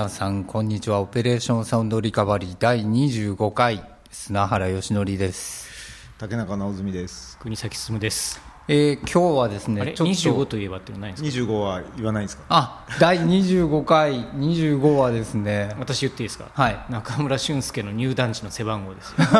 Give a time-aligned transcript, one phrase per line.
[0.00, 1.02] 皆さんこんにちは。
[1.02, 5.68] オペレーションサウンドリカバリー第25回砂原義則です。
[6.16, 7.36] 竹中直澄です。
[7.36, 8.40] 国崎進です。
[8.66, 12.44] えー、今日はですねあれ？25といえばってないんですか？25は言わないんですか？
[12.48, 15.74] あ第25回25はですね。
[15.78, 16.46] 私言っていいですか？
[16.54, 16.78] はい。
[16.88, 19.16] 中村俊輔の入団時の背番号ですよ。
[19.18, 19.34] 周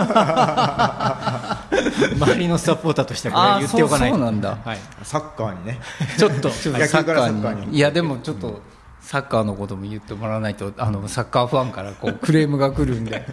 [2.38, 4.58] りのサポーターとしてはこれ言っておかないそうそうなんだ。
[4.62, 5.80] はい、サッカーにね。
[6.18, 6.50] ちょっと。
[6.68, 7.74] 野球からサッカーに。
[7.74, 8.60] いやでもちょっと
[9.00, 13.26] サッカーのことも言ってもらわないとあのサッカーファンからこう クレームが来るんで。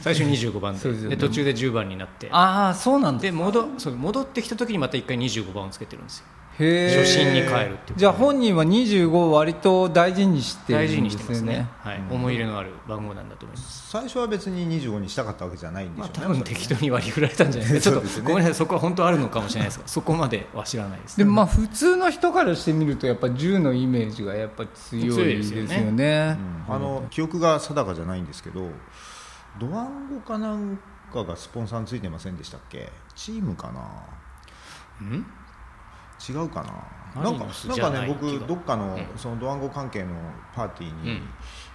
[0.00, 0.92] 最初25番で。
[0.92, 1.08] でね。
[1.10, 2.28] で途中で10番になって。
[2.30, 6.26] ああそうなんだで戻そう戻ってきた時にまた1回25番をつけてるんですよ
[6.60, 11.46] 初心に帰るっていうことじゃあ本人は25を割と大事にして大事るんにしてますね。
[11.46, 13.90] ですよねはい、思い入れのある番号なんだと思います。
[13.90, 25.64] 最初は別に25にしたかったわけじゃないんでまあしょうね、多分適当に割り振られたんじゃないですかちょっとごめんなさいそこは本当あるのかもしれないですがそこまでは知らないです でもまあ普通の人からしてみるとやっぱ10のイメージがやっぱ強いですよね。
[25.64, 26.38] 強いですよね。
[26.68, 26.74] うん。
[26.74, 28.68] あの記憶が定かじゃないんですけど
[29.58, 30.78] ドワンゴかなん
[31.12, 32.90] かがスポンサーについてませんでしたっけ？
[33.14, 33.80] チームかな？
[35.00, 35.26] うん？
[36.28, 37.22] 違うかな。
[37.22, 39.18] なんかなんかね僕どっかの,、うん。
[39.18, 40.14] そのドワンゴ関係の
[40.54, 41.22] パーティーにうん。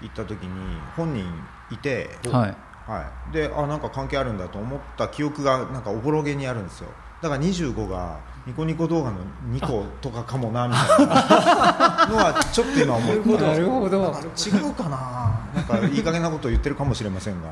[0.02, 0.50] 行った時に
[0.96, 1.26] 本人
[1.72, 2.56] いて、はい。
[2.86, 6.90] はい、であなんか関係あるんだと思った記憶がなんかおぼろげにあるんですよ。
[7.22, 9.18] だから25がニコニコ動画の
[9.50, 11.16] 2個とかかもなみたいな。
[12.08, 14.14] のはちょっと今思ってなるほど。
[14.38, 15.32] 違うかな。
[15.56, 17.50] なんかいい加減なことを言ってるかもしれませんが。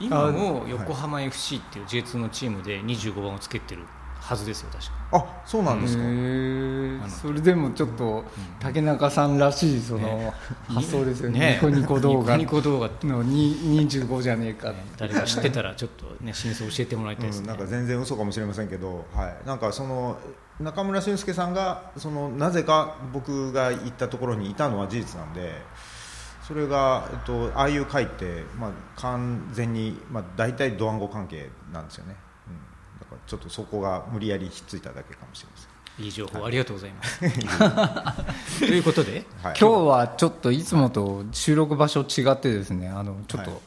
[0.00, 3.82] 今も横浜 FC っていう J2 のチームで25番をつけてる
[4.24, 4.92] はずですよ確か。
[5.12, 8.24] あそうなんですか、それでもちょっと
[8.58, 10.32] 竹中さんらしいその
[10.66, 11.38] 発想ですよね。
[11.40, 11.54] ね。
[11.56, 12.36] ニコニコ動画。
[12.38, 13.06] ニコニコ動画って。
[13.06, 13.54] のに
[13.86, 14.80] 25じゃねえかって。
[14.96, 20.18] 誰か知ってたらちょっとね真相教えてもらいたいですうん、ねなんか全然嘘かもしれませんけど、はい、なんかその
[20.58, 25.52] 中村俊輔さんがそのなぜか僕が行ったところにいたのは事実なんで
[26.46, 32.16] それが、えっと、ああいう会って、まあ、完全に、まあ、大体ドワンゴ関係なんですよね、
[33.26, 36.04] ちょっとそこが無理やりひっついただけかもしれません。
[36.04, 37.20] いい情報ありがとうございます。
[38.60, 43.50] ということではい、今日はちょっといつもと収録場所違ってですねあのちょっはい。
[43.50, 43.62] と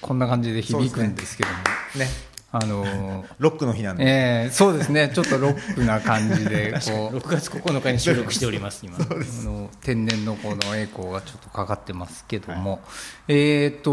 [0.00, 1.56] こんな感じで響くんですけども、
[1.96, 2.08] ね
[2.56, 5.10] あの ロックの日なんで、えーそうですね。
[5.14, 7.16] ちょっとロックな感じで こう。
[7.18, 8.96] 6月9日に収録しております今。
[8.96, 9.02] あ
[9.44, 12.80] の天然のこの栄光がちょっとかかってますけども、
[13.28, 13.90] えっ、と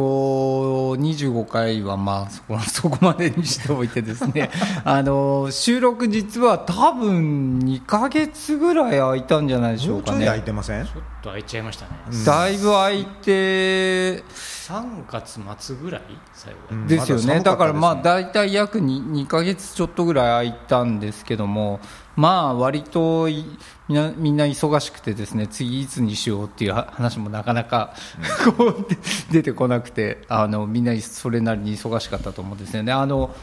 [0.98, 4.50] 25回はまあそこ そこまでにしておいてですね。
[4.86, 10.86] あの収録実は多分2ヶ月ぐらい空いたんじゃないでしょうかもうちょい空いねてません？
[10.86, 11.92] ちょっと空いちゃいましたね。
[12.26, 14.24] だいぶ空いて。
[14.64, 16.02] 3月末ぐらい？
[16.34, 17.44] 最後ですよね、まだね。
[17.44, 21.80] だからまあ大体約 2, 2ヶ月ちょっとぐらい空いたんですけども、
[22.16, 23.46] まあ割とい
[23.88, 27.94] みんなみんな忙しくてですね次いつにしようっていう話もなかなか
[28.58, 28.98] こうで
[29.32, 32.92] 出てこなくてあのみんなそれなりに忙しかったと思うんですよね。
[32.92, 33.36] あの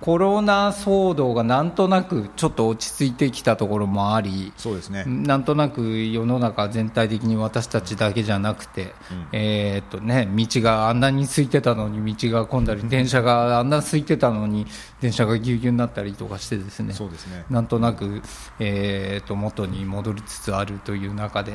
[0.00, 8.92] コロナ騒動がなんとなくちょっと落ち着いてきたところもあり、そうですね、なんとなく世の中全体的に私たちだけじゃなくて、
[9.32, 14.66] えーっとね、道があんなに空いてたのに道が混んだり、電車があんな空いてたのに
[15.00, 17.46] 電車がぎゅうぎゅうになったりとかしてですねそうですね。
[17.48, 18.20] なんとなく、
[18.58, 21.54] えーっと元に戻りつつあるという中で、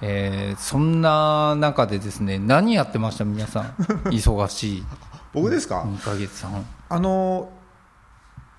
[0.00, 3.64] えーそんな中でですね何やってました皆さん？
[4.08, 4.84] 忙しい
[5.32, 7.50] 僕ですか、2ヶ月半あの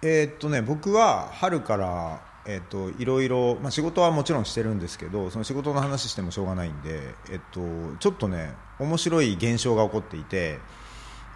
[0.01, 7.61] えーっとね僕は春からえーっといろいろ、まあ、仕事はもちろんしてるんですけどその仕事の話してもしょうがないんで、えっと、
[7.99, 10.59] ちょっとね面白い現象が起こっていて、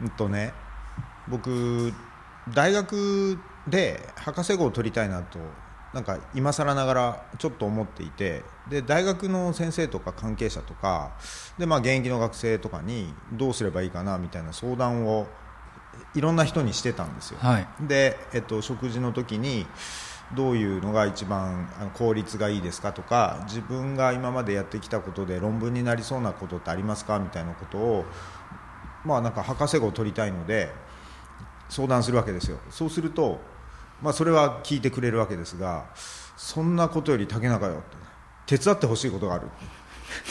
[0.02, 0.54] うんとね、
[1.30, 1.94] 僕
[2.54, 3.38] 大学
[3.68, 5.40] で博士号を取りたいなと
[5.94, 11.14] なんか今更ながらちょっと思っていてで大学の先生とか関係者とか
[11.58, 15.28] で、まあ、現役の学生とかにどうすればいいかなみたいな相談を
[16.14, 17.68] いろんな人にしてたんですよ、はい。
[17.82, 19.66] で、えっと、食事の時に
[20.36, 28.06] どういうのが一番効率がいいですかとか自分が今までやってきたことで論文になりそうなことってありますかみたいなことを、
[29.06, 30.70] まあ、なんか博士号を取りたいので
[31.70, 32.60] 相談するわけですよ。
[32.70, 33.40] そうすると、
[34.02, 35.86] まあ、それは聞いてくれるわけですが
[36.38, 37.76] そんなことより竹中よっ
[38.46, 39.48] て手伝ってほしいことがある。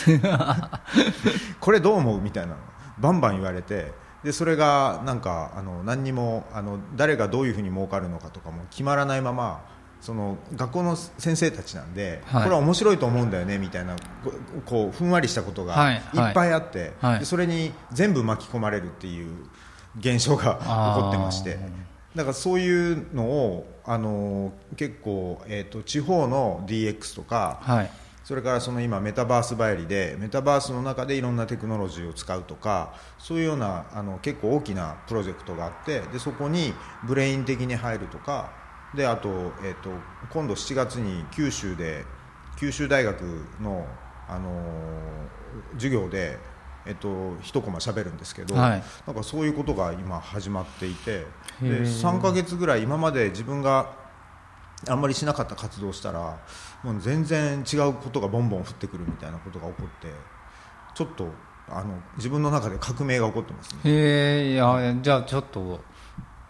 [1.60, 2.20] これどう思う？
[2.20, 2.54] みたいな。
[2.54, 2.58] の
[2.98, 3.92] バンバン言われて
[4.24, 9.64] でそれがなんかあの何にもあの誰がどういうふうに儲かるのかとかも決まらないまま
[10.00, 12.44] その学校の先生たちなんで、はい。
[12.44, 14.32] これは面白いと思うんだよねみたいなこ
[14.64, 15.94] こうふんわりしたことがはい。
[15.96, 15.98] い。
[15.98, 17.18] っぱいあって、はい。
[17.20, 19.46] でそれに全部巻き込まれるっていう
[19.98, 20.64] 現象が起
[21.02, 21.58] こってまして
[22.16, 27.90] だからそういうのをあの結構、えー、と地方の DX とか、はい。
[28.24, 36.72] それからその今メタバース帰りでメタバースの中でいろんなテクノロジーを使うとかそういうようなあの結構大きなプロジェクトがあってでそこに
[37.04, 38.50] ブレイン的に入るとか
[38.96, 39.28] であと,、
[39.62, 39.90] えーと、
[40.30, 42.04] 今度7月に九州で
[42.58, 43.22] 九州大学
[43.60, 43.86] の、
[44.28, 46.36] あのー、授業で
[46.86, 51.26] えっと、一コマ喋るんですけど、はい、なんかそういうことが今始まっていて
[51.60, 53.92] で3か月ぐらい今まで自分が
[54.88, 56.38] あんまりしなかった活動をしたら
[56.82, 60.08] もう全然違うことがボンボン降ってくるみたいなことが起こって
[60.94, 61.28] ちょっと
[61.68, 63.80] あの自分の中で革命が起こってますね。
[63.84, 65.80] へえいやじゃあちょっと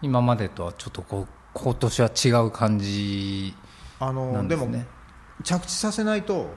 [0.01, 3.55] 今までとはちょっとこう今年は違う感じ
[3.99, 4.69] あのでも
[5.43, 6.51] 着地させないと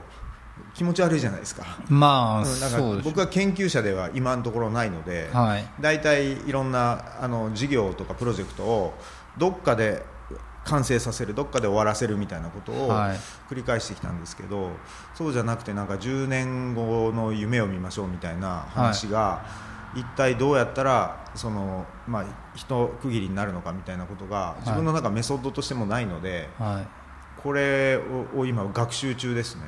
[0.73, 1.65] 気持ち悪いじゃないですか。
[1.89, 8.93] まあ、うん、僕は研究者では今のところないので、はい、大体いろんなあの事業とかプロジェクトを
[9.37, 10.03] どっかで
[10.63, 12.91] 完成させるどっかで終わらせるみたいなことを
[13.49, 14.73] 繰り返してきたんですけど、はい、
[15.15, 19.45] そうじゃなくてなんか10年後の夢を見ましょうみたいな話が、は
[19.95, 22.25] い、一体どうやったらその、まあ、
[22.55, 27.97] 一区切りになるのかみたいなことが自分の中メソッドとしてもないので、はい、これ
[28.35, 29.63] を今学習中ですね。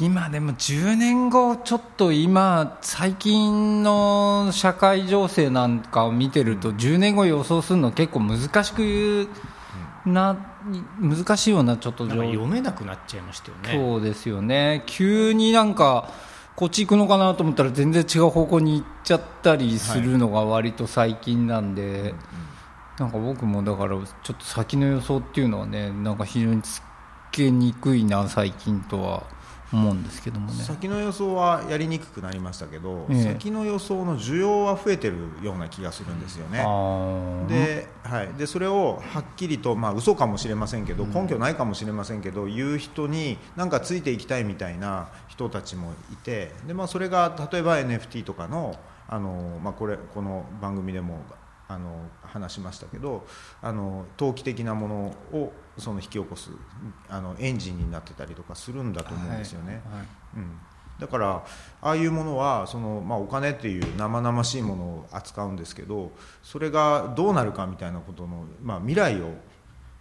[0.00, 9.28] 今でも10年後ちょっと今最近の社会情勢なんかを見てると10年後予想するの結構難しく
[10.06, 10.36] な
[11.00, 13.72] 難しいようなちょっと読めなくなっちゃいましたよね。
[13.72, 14.82] そうですよね。
[14.86, 16.10] 急になんか
[16.56, 22.14] こっち行くのかなと思ったら全然違う方向に行っちゃったりするのが割と最近なんで、はい、
[23.00, 26.82] なんか僕もだからちょっと先の予想っていうのはねなんか非常につ
[27.30, 29.40] けにくいな最近とは。
[29.72, 30.62] 思うんですけどもね。
[30.64, 36.58] 先の予想はやりにくくなりましたけど、ええ、先の予想の需要は増えてるような気がするんですよね。
[37.48, 48.76] で,、はい、でそれをはっきりと、まあ嘘かもしれませんけど、根拠ないかもしれませんけど言う人になんかついていきたいみたいな人たちもいてで、まあ、それが例えば NFT とかの
[49.08, 51.22] あの、まあ、これこの番組でも
[51.70, 53.24] あの話しましたけど
[53.62, 54.94] あの投機的なもの
[55.38, 56.50] をその引き起こす
[57.08, 59.80] あのエンジンになってたりとかするんだと思うんですよね。
[59.88, 60.06] はいはい、
[60.36, 60.58] うん、
[60.98, 61.44] だから
[61.80, 66.10] ああいうものはその、まあ、お金っていう生々しいものを扱うんですけど
[66.42, 69.30] それがどうなるかみたいなことの、まあ、未来を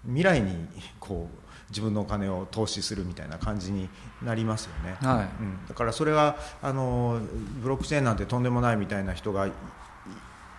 [0.06, 0.68] 未来に
[1.00, 3.90] こう自分のお金を投資するみたいな感じに
[4.24, 5.44] なりますよね、はい。
[5.44, 7.20] うん、だからそれはあの
[7.62, 9.48] ブロックチェーンなんてとんでもないみたいな人が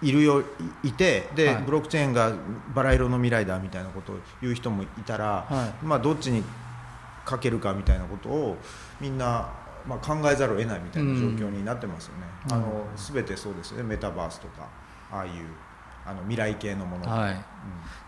[0.02, 0.43] いるよ
[0.82, 2.32] いてで、はい、ブロックチェーンが
[2.75, 6.43] バラ色の未来だみたいなことを言う人もいたら、はい、まあ、どっちに
[7.25, 8.56] かけるかみたいなことを
[9.00, 9.52] みんな、
[9.87, 13.82] まあ、考えざるを得ないみたいな状況になってますよね、うん、あの全てそうですよね。
[13.82, 14.69] メタバースとか
[15.12, 15.32] ああいう
[16.06, 17.35] あの未来系のもの、はい。
[17.35, 17.41] うん、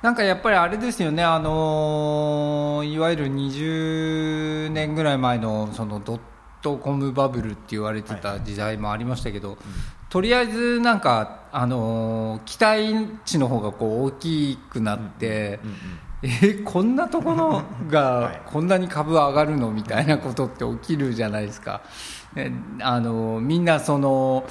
[0.00, 6.20] なんかやっぱりあれですよね、あのいわゆる20年ぐらい前のそのドッ
[6.62, 9.59] トコムバブルって言われてた時代もありましたけど、はい
[10.12, 15.76] とりあえずなんか、あのー、期待値の方がこう大きくなって、うんうん
[16.23, 21.81] うん、えこんなところが こんなに株上がるのみたいなことって起きるじゃないですか、
[22.82, 24.44] あのー、みんなその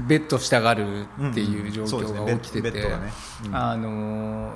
[0.00, 2.88] ベッドしたがるっていう状況が起きてて、
[3.52, 4.52] あの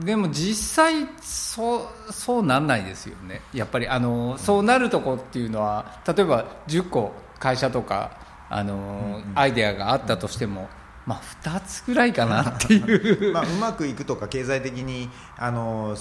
[0.00, 3.42] ー、でも実際そうそうなんないですよね。
[3.52, 10.68] やっぱりあのそうなるとこっていうのは例えば10個会社とかあの、うんうん、アイデアがあったとしても、
[11.04, 13.32] まあ、2つぐらいかなっていう。
[13.34, 15.96] まあ、うまくいくとか経済的にあの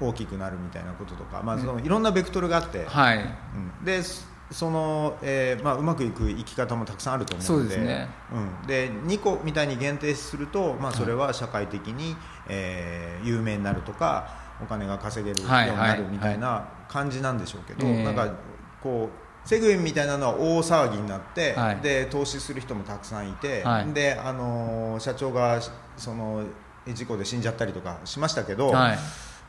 [0.00, 3.18] 大きくなるみたいなこととか、まあ、そのいろんなベクトルがあって、はい。
[3.18, 4.02] うん、で
[4.52, 7.74] その、えーまあ、うまくいく生き方もたくさんあると思うので。
[7.74, 12.16] そうですね、うん、で2個みたいに限定すると、まあ、それは社会的に、
[12.48, 18.34] えー、有名になるとかお金が稼げるようになるみたいな感じなんでしょうけど、はいはい、なんか
[18.82, 25.60] こうセグウェイみたいなのは大騒ぎになって、はい、で投資する人もたくさんいて、はい、であの社長が
[25.96, 26.44] その
[26.86, 28.98] 事故で死んじゃったりとかしましたけど、はい、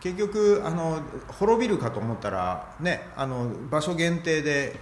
[0.04, 4.78] 結局あの滅びるかと思ったら、ね、あの場所限定で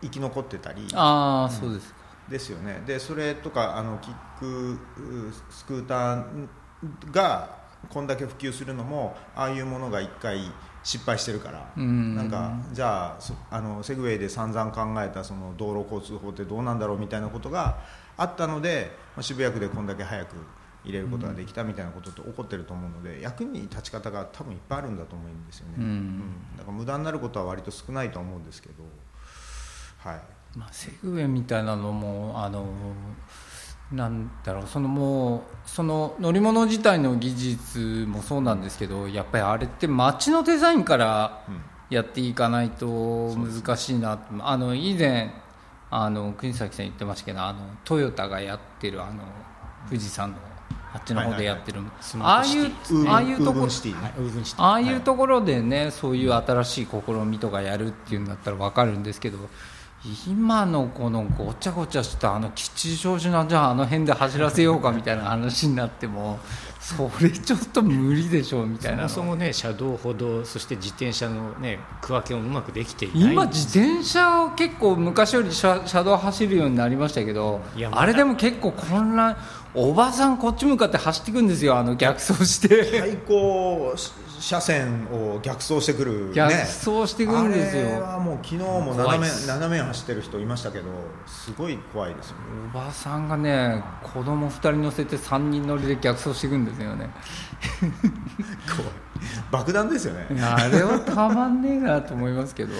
[0.00, 0.88] 生き残ってたり。
[0.94, 1.94] あ、うん、そうです
[2.30, 2.82] ですよね。
[2.86, 4.78] でそれとかあのキック
[5.50, 6.48] スクーター
[7.12, 7.58] が
[7.90, 10.40] こんだけ普及するのもああいうものが1回
[10.82, 13.18] 失敗してるから、なんかじゃあ
[13.50, 17.76] あのセグウェイで散々考えたその道路交通法ってどうなんだろうみたいなことが
[18.16, 20.36] あったので、まあ、渋谷区でこんだけ早く
[20.84, 28.74] 入れることができたみたいなことって起こってると思うので役に立ち方が多分いっぱいあるんだと思うんですよね、うん、うん、だから無駄になることは割と少ないと思うんですけど
[29.98, 30.20] はい。
[30.56, 32.66] まあ、セグウェイみたいなのもあの
[33.90, 41.42] なんだろうそのもうその乗り物自体の技術もそうなんですけどやっぱりあれって街のデザインから
[41.88, 45.30] やっていかないと難しいなあの以前
[45.90, 49.24] あの国崎さん言ってましたけどあのトヨタがやってるあの
[49.88, 50.38] 富士山の
[50.94, 51.80] あっちの方でやってる、
[52.20, 52.72] ああいう
[53.08, 53.68] ああいうところ。
[54.58, 59.38] ああいうところでねそういう新しい試みとかやるっていうんだったら分かるんですけど
[60.26, 66.40] 今のこのごちゃごちゃしたあの吉祥寺のじゃああの辺で走らせようかみたいな話になっても
[66.80, 69.08] それちょっと無理でしょうみたいな。
[69.08, 73.32] そもそもね車道歩道そして自転車のね区分けもうまくできていない。
[73.32, 77.60] 今自転車結構昔より車車道走るようになりましたけど
[77.92, 79.36] あれでも結構混乱
[79.74, 83.00] おばさんこっち向かって走っていくんですよあの逆走して。
[83.00, 83.94] 対向
[84.42, 90.86] 車線を逆走してくる、ね、逆走してくるんですよ、あれはもう昨日も斜め斜め走ってる人いましたけど
[91.26, 92.42] すごい怖いですよ、ね、
[92.74, 97.10] おばさんがね子供2人乗せて3人乗りで逆走していくんですよね。
[98.76, 98.92] 怖い。
[99.52, 100.26] 爆弾ですよね。
[100.42, 102.74] あれはたまんねえなと思いますけど。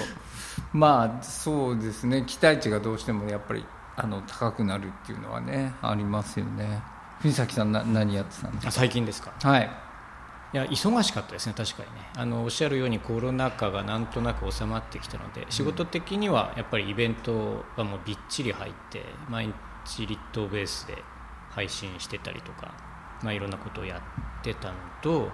[0.73, 2.25] まあそうですね。
[2.27, 3.65] 期待値がどうしてもやっぱり
[3.97, 6.83] あの高くなるっていうのはねありますよね。
[7.21, 8.73] 藤崎さんな何やってたんですか？
[8.73, 9.33] 最近ですか？
[9.43, 9.71] はい。
[10.55, 12.11] いや忙しかったですね、確かにね。
[12.15, 19.53] あのおっしゃるようにコロナ禍がなんとなく収まってきたので、仕事的にはやっぱりイベントがもうびっちり入って毎
[19.87, 21.03] 日立冬ベースで
[21.51, 22.75] 配信してたりとか、
[23.23, 25.31] まあ、いろんなことをやってたのと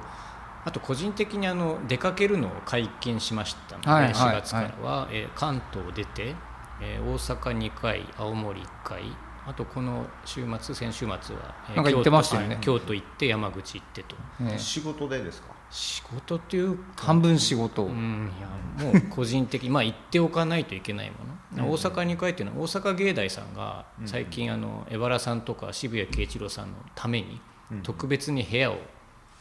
[0.65, 6.37] あと個人的にあの出かけるのを解禁しましたので、はいはい、4月からは、はい、えー、関東を出て、
[6.81, 9.03] えー、大阪2回青森1回
[9.47, 12.59] あとこの週末先週末は、えー、なんか行ってましたよね。
[12.61, 15.59] 京都行って山口行ってと、ね、仕事でですか？
[15.71, 21.17] 仕事っていう半分仕事、うん、いやもう個人的 まあ行っておかないといけないも
[21.59, 27.41] の、うん、大阪に帰っていうのは大阪芸大さんが最近あの江原さんとか渋谷慶一郎さんのために
[27.83, 28.79] 特別に部屋を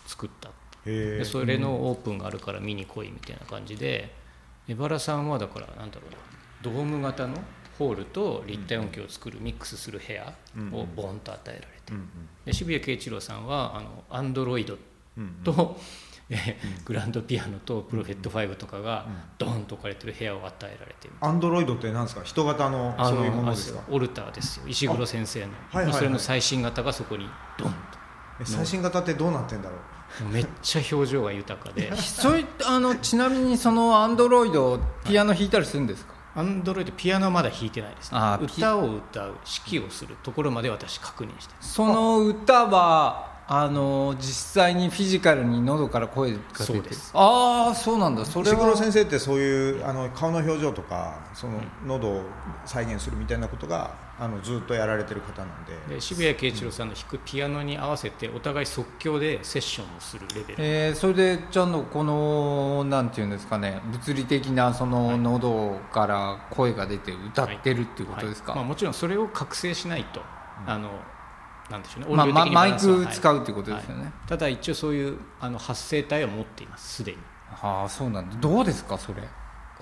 [0.06, 0.50] 作った、
[0.86, 4.13] うん、でそれのオープンがあるから見に来いみたいな感じで
[4.68, 6.18] 江原さんはだからなんだろうな
[6.62, 7.36] ドーム型の
[7.78, 10.34] ホールと立体音響を作るミックスする部屋
[10.74, 11.94] をボンと与えられて、
[12.46, 14.76] で渋谷慶一郎さんはあのアンドロイド
[15.44, 15.80] と、
[16.30, 19.06] え グランドピアノとプロフェット5とかが
[19.38, 22.24] ドンと置かれてる部屋を与えられてアンドロイドって何ですか？
[22.24, 23.82] 人型のそういうものですか？
[23.92, 24.68] オルターですよ。
[24.68, 27.78] 石黒先生の、それの最新型がそこにドンと。
[28.44, 29.80] 最新型ってどうなってんだろう？
[30.32, 31.96] めっちゃ表情が豊かで。
[31.98, 36.14] それあのちなみにそのアンドロイドピアノ弾いたりするんですか？
[36.36, 39.38] アンドロイドピアノはまだ弾いてないです、ね、歌を歌う
[39.68, 46.89] 指揮をするところまで私確認してその歌はあの実際にフィジカルに喉から声が出て。
[46.89, 48.25] るああそうなんだ。
[48.25, 52.24] それ石黒先生ってそういうあの顔の表情とかその喉を
[52.66, 55.96] 再現するみたいなことがあのずっとやられてる方なんで。
[55.96, 68.60] で渋谷慶一郎さんの弾くピアノに合わせてお互い即興でセッションをするレベル、えー、それでちゃんとこのなんていうんですかね物理的なその喉から声が出て歌ってるっていうことですか、はい。
[68.60, 70.22] はい、まあ、もちろんそれを覚醒しないと、
[70.66, 70.92] うん、あの
[71.70, 76.96] なんでしょうね、まあ、マイク使うっていうことですよね、はい、ただ一応そういうあの発声体を持っています。
[76.98, 77.18] すでに。
[77.50, 78.36] はあそうなんだ。
[78.38, 79.24] どうですかそれ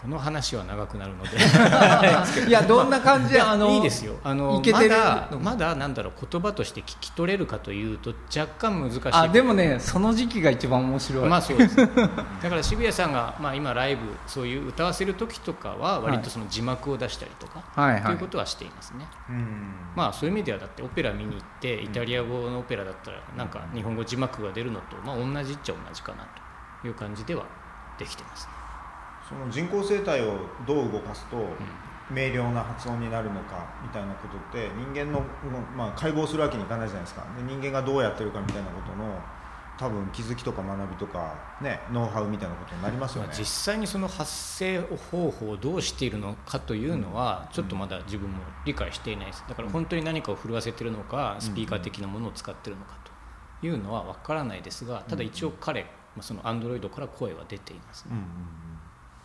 [0.05, 1.31] この話は長くなるので。
[2.47, 4.13] いやどんな感じであのいいですよ。
[4.23, 9.01] あのまだまだなんだろう言葉として聞き取れるかというと若干難しい。
[9.11, 11.27] あでもねその時期が一番面白い。
[11.27, 18.15] まあそうです だから渋谷さんが、まあ、今ライブそういう歌わせる時とかは割とその字幕を出したりとか、はい、とい。
[18.15, 19.45] うことはしていますね、はいはい、
[19.95, 26.27] まあそういう意味ではだってオペラ見に行ってイタリア語のオペラだったらなんか日本語字幕が出るのと、まあ、同じっちゃ同じかな
[26.81, 27.45] という感じでは
[27.97, 28.54] できてますね
[29.27, 31.37] その人工声帯をどう動かすと
[32.11, 35.21] 明瞭な発音になるのかみたいなことって人間の、
[35.75, 37.25] まあ、解剖するわけにいかないじゃないですか。
[37.35, 39.19] で人間がどうやってるかみたいなことの
[39.77, 49.43] 多分気づきとか学びとか、ね、ノウハウみたいなことになりますよね、実際にその発声方法をどうしているのかというのは、ちょっとまだ自分も理解していないです。
[49.49, 52.97] だから本当に何かを震わせてるのかスピーカー的なものを使ってるのか
[53.61, 55.87] というのは分からないですがただ一応彼、
[56.21, 58.11] そのアンドロイドから声は出ていますね。
[58.11, 58.64] うんうん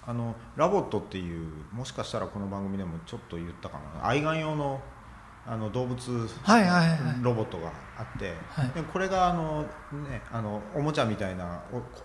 [0.06, 4.06] あのラボットっていうもしかしたらこの番組でもちょっと言ったかな。
[4.06, 4.80] 愛玩用の
[5.46, 5.96] あの動物
[7.22, 8.34] ロボットがあって、
[8.74, 11.62] でこれがあの、ね、あのおもちゃみたいな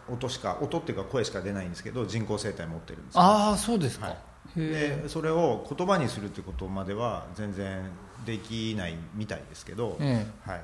[0.10, 4.14] 音しか音っていうか声しか出ないんですけど人工声帯持ってるんです、ああそうですか、は
[4.56, 7.84] い、でそれを言葉にするってことまでは全然
[8.26, 10.60] できないみたいですけど、えー、はい、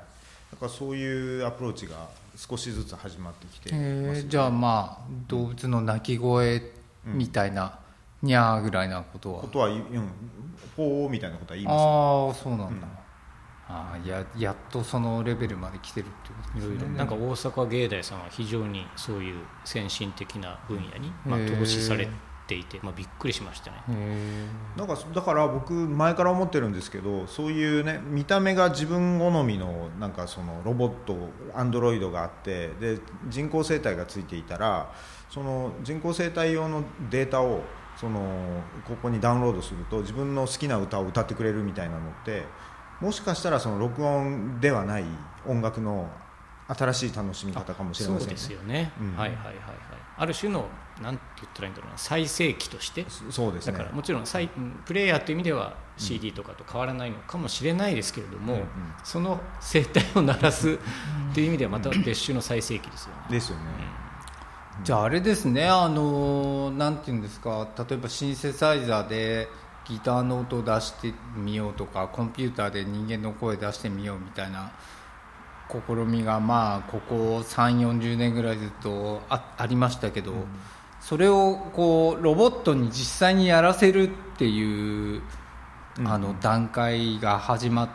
[0.50, 6.62] だからそういうアプローチが少しずつ始まってきて、ね、じゃあまあ動物の鳴き声
[7.04, 7.78] みたいな、
[8.22, 9.40] うん、にゃーぐらいなことは。
[9.40, 9.82] ことは、うん、
[10.76, 12.86] ポーみたいなことは言います、ね、ああそうなんだ、
[13.68, 16.96] あややっとそのレベルまで来てるってことですね。
[16.96, 22.08] なんか大阪芸大さんは非常にそういう先進的な分野に、まあ、投資され
[22.42, 23.76] っていて、まあ、びっくりしましたね。
[24.76, 31.16] なんかだから僕前から思ってるんですけどそういうね見た目が自分好みのなんかそのロボット
[31.54, 34.92] アンドロイドがあってで人工生態がついていたら
[35.32, 37.62] その人工生態用のデータを
[37.96, 38.20] その
[38.86, 42.42] ここにダウンロードすると自分の好きな歌を歌ってくれるみたいなのって
[43.00, 45.04] もしかしたらその録音ではない
[45.46, 46.10] 音楽の
[46.68, 48.36] 新しい楽しみ方かもしれませんね。
[48.36, 49.56] そうですよね、うん、はいはいはいはい。
[50.18, 50.66] ある種の
[51.02, 51.98] なんて言ったらいいんだろうな？
[51.98, 53.04] 再生機として。
[53.30, 54.48] そうです、ね、だからもちろん再
[54.84, 58.66] プレイヤーという意味では CD とかと変わらないのかもしれないですけれども、うんうん、
[59.02, 60.78] その生態を鳴らす
[61.34, 63.22] という意味ではまた別種の再生機ですよね。
[63.30, 63.64] ですよね。
[64.78, 69.48] うん、じゃああれですねあのなんていうんですか例えばシンセサイザーで
[69.88, 74.72] ギターの音を出してみようとかコンピューターで人間の声出してみようみたいな
[75.70, 80.44] 試みがまあここ3 4 0年ぐらいずっとあありましたけど、うん、
[81.00, 85.22] それをこうロボットに実際にやらせるっていう、
[86.04, 87.88] あの段階が始まっ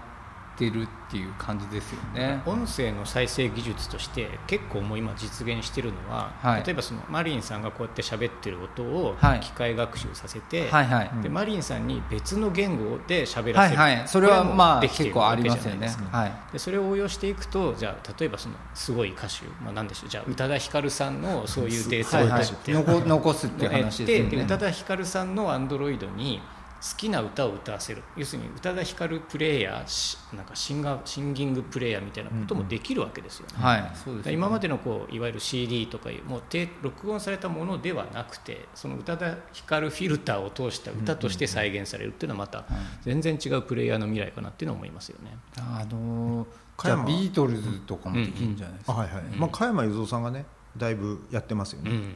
[0.58, 2.42] てるっていう感じですよね。
[2.46, 11.08] 音声の再生技術として結構もう今実現してるのは、はい、例えばそのマリンさんがこうやって喋ってる音を機械学習させて、はいはい。
[11.08, 22.26] はい、でマリンさんに別の言語で喋らせる、はいはい、それはまあ結構ありますよね、はい、でそれを応用していくとじゃあ例えばそのすごい歌手、まあ、なんでしょうじゃあ宇多田ヒカルさんのそういうデータを
[22.64, 24.30] て、はいはい、残すっていう話ですね。
[24.30, 26.42] で宇多田ヒカルさんのアンドロイドに
[26.82, 33.54] 好きな歌を歌わせる要するに宇多田ヒカルプレイヤーなんかシンガーシンギングプレイヤーみたいなこともできるわけですよね。
[33.56, 36.42] うんうん、はい、そうです、ね、今までのこういわゆる CD とかいうもう
[36.82, 42.66] 録音されたものではなくてその宇多田ヒカルフィルターを通した歌として再現されるっていうのはまた
[43.02, 45.38] 全然違うプレイヤーの未来かなっていうのは思いますよね。
[45.58, 46.48] あのー、
[46.84, 48.94] じゃあビートルズとかもできるんじゃないですか。
[48.94, 49.24] はいはい。
[49.36, 50.46] まあ加山雄三さんがね
[50.78, 51.92] だいぶやってますよね。
[51.92, 52.14] うん。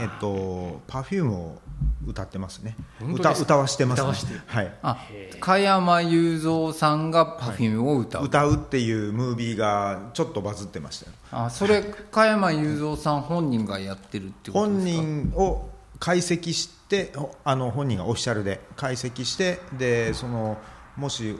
[0.00, 1.58] えっとパフュームを
[2.06, 2.76] 歌ってますね。
[3.00, 4.74] 歌歌わしてます、ね、はい。
[4.82, 4.98] あ
[5.40, 11.12] 加山雄三さんがパフュームを歌う、はい、歌うっていうムービーがちょっとバズってましたよ。
[11.30, 15.02] あそれ加山雄三さん本人がやってるってことですか？
[15.02, 17.12] 本人を解析して
[17.44, 20.58] あの本人がオフィシャルで解析してでその
[20.96, 21.38] もし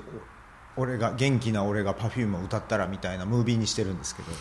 [0.76, 4.36] 俺が元気な俺が Perfume を歌ったらみたいなムービーにしてるんですけど、うん、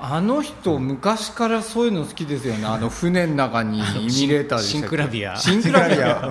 [0.00, 2.66] あの人昔からそういうの好きですよね。
[2.66, 5.36] あの船の中にエミュレーターでシンクラビア。
[5.36, 6.30] シンクラビア、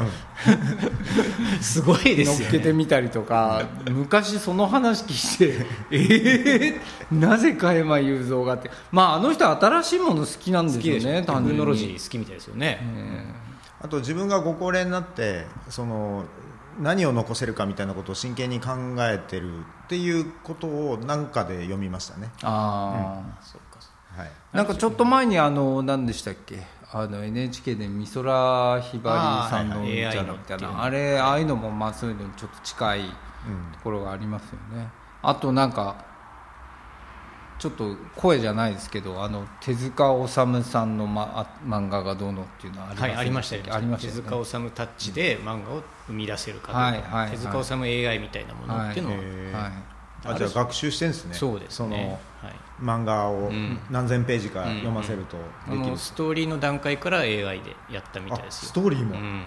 [1.60, 8.72] すごいですよ、ね、乗っけてみたりとか昔その話聞いてええー、なぜ加山雄三がって。
[8.92, 12.80] まああの人新しいもの好きなんですよねテクノロジー好きみたいですよね、
[13.82, 16.24] あと自分がご高齢になってその
[16.80, 22.30] 何を残せるかみたいなことを真剣に考えてるっていうことを何かで読みましたね。
[22.44, 23.80] ああ、うん、そうか
[24.18, 26.64] はい、なんかちょっと前にあの何でしたっけ？
[26.92, 30.58] あの NHK で美空ひばりさんのみたいなみたい。
[30.58, 34.90] なあれああいうのもまあそういうのにちょっと近いところがありますよね、
[35.22, 36.04] あとなんか
[37.60, 49.12] ちょっと声じゃないですけどあの手塚治虫さんの、ま、漫画がどうのっていうのはあり,、はい、ありましたよ、ね、ありました、ね、手塚治虫タッチで漫画を生み出せるかとか、はいはい、手塚治虫 AI みたいなものっていうの
[49.58, 51.34] は、はいあじゃあ学習してんですね。
[51.34, 52.20] そうですね。
[52.42, 53.52] はい、漫画を
[53.90, 55.38] 何千ページか読ませると
[55.72, 58.70] できる、ストーリーの段階から AI でやったみたいですよ。
[58.70, 59.44] ストーリーも、うん、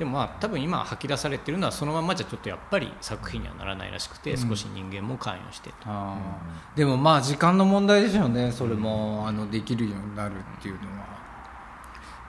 [0.00, 5.76] でもまあ多分今吐き出されてるのはそのままじゃちょっとやっぱり作品にはならないらしくて、少し人間も関与してと、
[6.74, 11.20] でもまあ時間の問題でしょうねそれも、あのできるようになるっていうのは。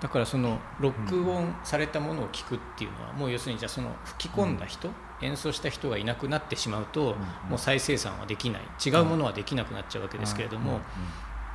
[0.01, 4.89] だからその録音されたものを聞くっていうのはもう要するにじゃあその吹き込んだ人、
[5.21, 7.15] 演奏した人がいなくなってしまうと、
[7.47, 8.63] もう再生産はできない。
[8.85, 10.81] 違うものはできなくなっちゃうわけですけれども、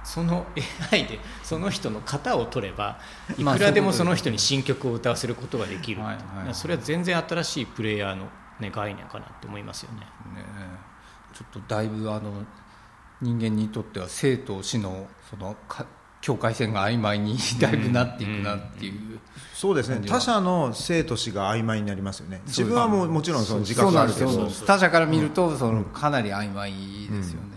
[0.06, 0.46] その
[0.92, 3.00] AI でその人の型を取れば
[3.36, 6.00] いくらでもその人に新曲を歌わせることができる、
[6.52, 8.28] それは全然新しいプレイヤーの、
[8.60, 10.00] ね、概念かなって思いますよね。
[10.00, 10.06] ね
[11.34, 12.32] ちょっとだいぶあの
[13.20, 15.56] 人間にとっては生と死のその
[16.20, 19.20] 境界線が曖昧に だいぶなっていくなっていう、うんうん、
[19.54, 20.06] そうですね。
[20.06, 22.42] 他者の生と死が曖昧になりますよね。
[22.46, 24.50] 自分はもうもちろんその自覚があるけど。
[24.66, 26.72] 他者から見るとそのかなり曖昧
[27.10, 27.55] ですよね、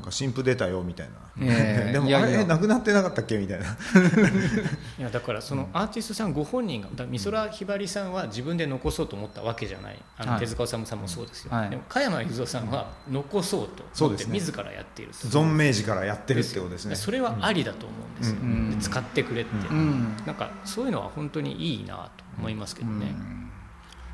[0.00, 1.12] なんか新婦出たよみたいな、
[1.46, 3.36] えー、 でもあれなくなってなかったっけ？
[3.36, 3.66] みたいな。
[4.98, 10.02] いやだからそのアーティストさんご本人が美空ひばりさんは自分で残そうと思ったわけじゃない。
[10.16, 16.96] あの手塚治虫さんもそうですよ、はい、でも加山雄三さんは残そうと思って自らやっていると、ね、存命時からやってるってことですね。
[16.96, 23.49] それはありだと思うんですよ、うん、使ってくれって、うん、なんかそういうのは本当にいいなと思いますけどね、うん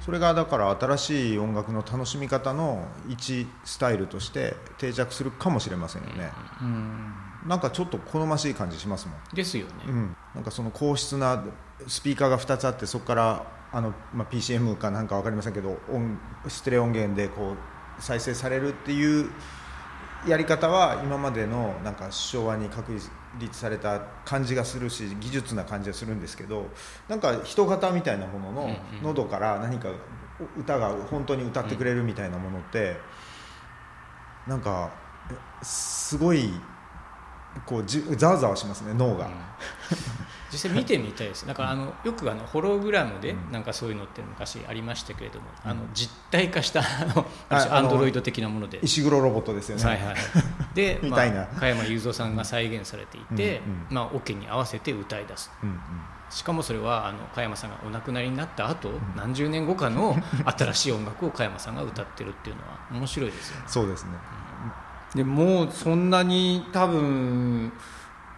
[0.07, 6.31] それがだから新しい音楽の楽しみ方の一スタイルとして定着するかもしれませんよね。
[6.63, 7.13] うん。
[7.47, 11.45] なんかちょっと好ましい感じしますもん、ですよね、うん、なんかその高質な
[11.87, 19.31] スピーカーが2つあってそこからあの、まあ、PCM かなんか分かりませんけど音ステレオ音源でこう再生されるっていう
[20.27, 23.11] やり方は今までのなんか昭和に確立
[23.53, 26.71] された感じがするし技術な感じがするんですけど
[27.09, 29.89] なんか人型みたいなものの喉から何か
[30.59, 32.97] 歌が本当に歌ってくれるみたいなものって
[34.47, 34.91] なんか
[35.31, 36.51] えすごい
[37.65, 39.31] こうじざわざわしますね脳が。
[40.53, 41.47] 実際見てみたいです。
[41.47, 43.53] だからあのよくあのホログラムでうん。
[43.53, 45.71] なんかそういうのって昔ありましたけれども、うん。
[45.71, 46.83] あの実体化した
[47.51, 48.79] アンドロイド的なもので。
[48.83, 49.85] 石黒ロボットですよね。
[49.85, 50.07] はいはい。
[50.07, 50.17] はい、
[50.75, 55.51] で、 まあ、加山雄三さんが再現されていて、うんうんまあ、オ、ケに合わせて歌い出す。
[55.63, 55.77] うんうん。
[56.31, 63.65] しかもそれはあの加山さんがお亡くなりになった後、何十年後かの新しい音楽を加山さんが歌ってるっていうのは面白いですよね。
[63.67, 64.11] そうですね。
[65.15, 67.73] でもうそんなに多分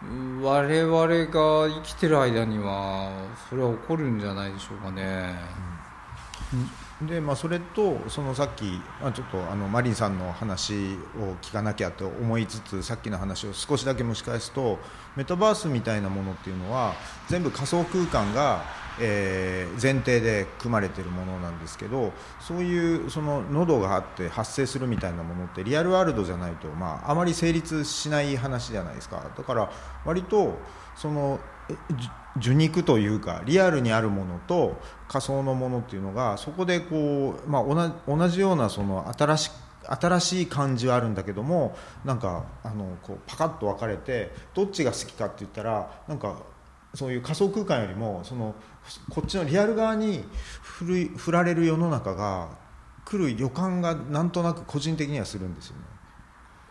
[0.00, 3.11] 我々が生きてる間には
[3.48, 5.34] それは起こるんじゃないでしょうかね、
[7.00, 8.64] でまあ、それとそのさっき、
[9.00, 14.80] まあ、ちょっとあのマリンさんの話を聞かなきゃと思いつつさっきの話を少しだけ蒸し返すと
[15.14, 16.94] メタバースみたいなものっていうのは
[17.28, 18.64] 全部仮想空間が、
[19.00, 29.24] えー前提で組まれているものなんですけどそういうその喉があって発生するみたいなものってリアルワールドじゃないと、まあ、あまり成立しない話じゃないですか。
[29.37, 29.70] だから
[30.04, 30.58] 割と
[30.96, 31.38] その
[32.38, 39.50] 受肉というかリアルにあるものと仮想のものっていうのがそこでこう、まあ、同じ同じようなその新し
[39.90, 46.42] 新しい感じはあるんだけどもなんかあのこうパカッと分かれてどっちが好きかって言ったらなんか
[46.94, 48.54] そういう仮想空間よりもその
[49.11, 50.24] こっちのリアル側に
[50.62, 52.50] 振るい振られる世の中が
[53.04, 55.83] 来る予感がなんとなく個人的にはするんですよね。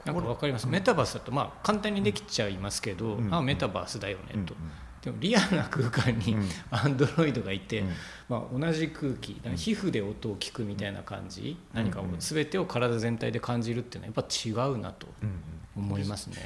[0.05, 3.33] なんかわかります、メタバースだとまあ簡単にできちゃいますけど、うん。
[3.33, 6.49] あメタバースだよねと、うんでもリアルな空間にうん。
[6.71, 7.89] アンドロイドがいて、うん。
[8.29, 12.15] まあ、同じ空気皮膚で音を聞くみたいな感じ、何かをうん。
[12.19, 15.33] 全てを体全体で感じるっていうのはやっぱ違うなとうんうん。
[15.77, 16.37] 思いますね。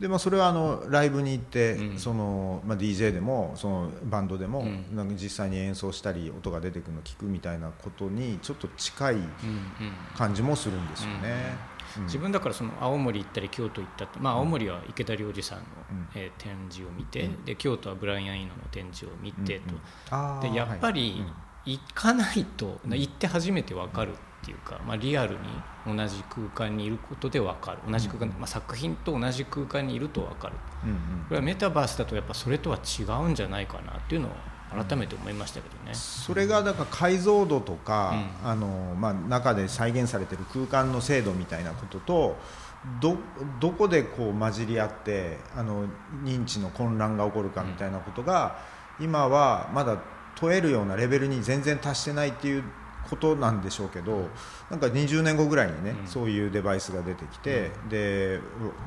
[0.00, 1.98] でまあ、それはあのライブに行って、うん。
[1.98, 4.96] そのまあ、DJ でもそのバンドでも、うん。
[4.96, 9.30] なんか実際に演奏したり音が出てくるのを聞くみたいなことにちょっと近いうんうん。
[10.16, 11.77] 感じもするんですよね。
[11.98, 12.04] うん。
[12.04, 16.08] 自分だからその青森行ったり京都行ったって、まあ、青森は池田良二さんの、うん。
[16.14, 17.44] えー展示を見て、うん。
[17.44, 19.80] で京都はブライアン・イーノの展示を見てと、うんうん。
[20.10, 21.24] あーでやっぱり
[21.64, 22.98] 行かないと、うん。
[22.98, 25.38] 行って初めて分かるっていうか、まあ、リアルに
[25.96, 27.78] 同じ空間にいることで分かる。
[27.90, 30.54] 同じ空間、まあ、作品と同じ空間にいると分かる。
[30.84, 30.96] うんうん
[31.28, 34.30] これはメタバースだとやっぱそれとは違うんじゃないかなっていうのを
[34.70, 35.94] 改めて思いましたけどね。
[35.94, 38.50] それがだから解像度とか、うん。
[38.50, 42.36] あのまあ、中で再現されている空間の精度みたいなことと
[43.00, 43.16] ど
[43.60, 45.86] どこでこう混じり合ってあの
[46.22, 48.58] 認知の混乱が起こるかみたいなことが、
[49.00, 49.98] 今はまだ
[50.36, 52.64] 問えるようなレベルに全然達してないっていう
[53.10, 54.28] ことなんでしょうけど
[54.70, 56.06] なんか20年後ぐらいにね、うん。
[56.06, 58.36] そういうデバイスが出てきて、で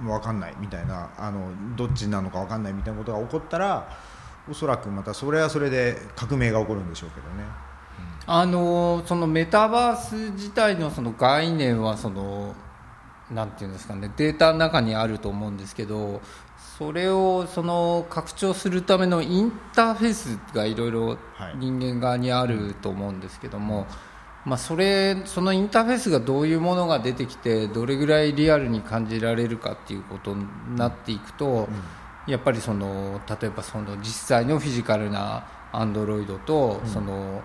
[0.04, 3.90] う分かんないみたいなあのどっちなのか分かんないみたいなことが起こったら
[4.50, 7.44] おそらくまたそれはそれで革命が起こるんでしょうけどね。
[8.28, 12.56] あのそのメタバース自体のその概念はその
[13.32, 16.22] なんていうんですかねデータの中にあると思うんですけど
[16.78, 23.88] それをその拡張するためのインターフェースがいろいろはい人間側にあると思うんですけども、
[24.46, 31.68] まあ、それそのインターフェースがどういうものが出てきてどれぐらいリアルに感じられるかっていうことになっていくと、
[32.32, 37.42] やっぱりその例えばその実際のフィジカルなアンドロイドと、その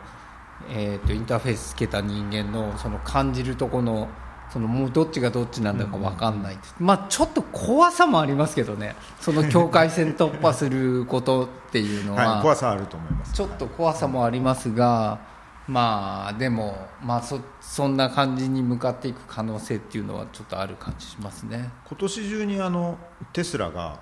[0.68, 4.08] えー、とインターフェースつけた人間のその感じるとこの
[4.50, 8.94] そのもうどっちがどっちなんだか分かんない、まあ、ちょっと怖さもありますけどね。
[9.20, 13.32] その境界線突破することっていうのは、 はい、怖さはあると思います。
[13.32, 15.18] ちょっと怖さもありますが、
[15.66, 21.70] まあでも、まあ、そそんな感じに向かっていく可能性っていうのはちょっとある感じしますね。
[21.84, 22.96] 今年中にあの
[23.32, 23.98] テスラが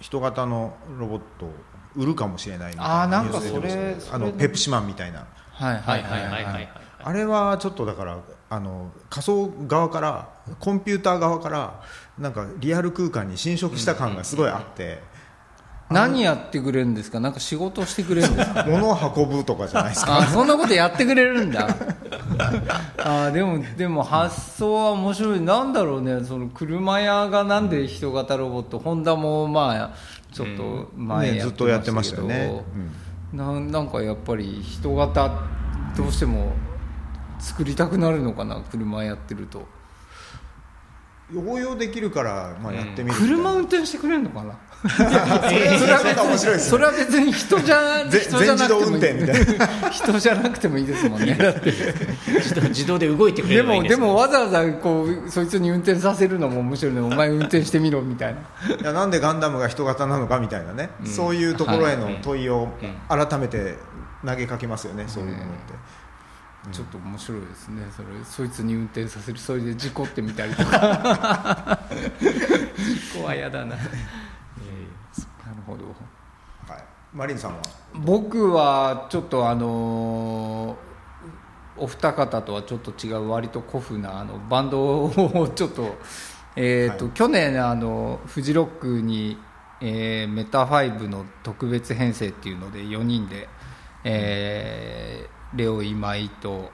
[0.00, 1.52] 人型のロボットを
[1.94, 5.26] 売るかもしれないみたいあーなんかそれあのペプシマンみたいな。
[5.50, 6.20] はいはいはい。
[6.22, 6.68] はいはいはい。
[7.02, 8.18] あれはちょっとだから
[8.50, 10.28] あの仮想側から
[10.60, 11.82] コンピューター側から
[12.18, 15.02] なんかリアル空間に侵食した感がすごいあって、
[15.88, 17.20] 何やってくれるんですか？
[17.20, 18.64] なんか仕事してくれるんですか？
[18.68, 20.18] 物を運ぶとかじゃないですか。
[20.18, 21.68] あそんなことやってくれるんだ。
[22.98, 25.40] あでもでも発想は面白い。
[25.40, 26.24] なんだろうね。
[26.24, 28.78] その車屋がなんで人型ロボット？
[28.78, 29.94] ホンダもまあ
[30.32, 32.62] ちょっと前ね、ずっとやってましたよね、
[33.32, 33.38] うん。
[33.38, 35.30] ななんかやっぱり人型
[35.96, 36.52] どうしても
[37.38, 39.66] 作りたくなるのかな車やってると
[41.34, 44.56] 応用できるから、まあ、やってみる車運転してくれるのかな？
[44.86, 51.36] それはそれは面白いですねそれは別に人じゃぜ人じゃなくてもいい全自動運転みたい人じゃなくてもいいですもんね。
[52.36, 57.00] 自動自動で動いてくれでればいいんですもでもわざわざこうそいつに運転させるのも面白いね。
[57.00, 58.40] お前運転してみろみたいな。
[58.76, 62.68] いやなんでガンダムが人型なのかみたいなね、そういうところへの問いを
[63.08, 63.78] 改めて
[64.24, 65.74] 投げかけますよね、そういうものって、
[66.72, 67.82] ちょっと面白いですね。
[67.96, 71.78] それそいつに運転させるそれで事故ってみたりとか。
[73.12, 73.76] 事故は嫌だな。
[73.76, 73.86] なる
[75.66, 75.84] ほど。
[75.86, 77.58] はい、マリンさんは？
[77.94, 80.86] 僕はちょっとあのー
[81.78, 85.94] お二方とはちょっと違う割と古風なあのバンドをちょっと,、
[86.56, 87.14] えーとはい。
[87.14, 89.38] 去年あのフジロックに、
[89.82, 93.46] えーメタファイブの特別編成っていうので4人で、
[94.04, 96.70] えーレオ今井と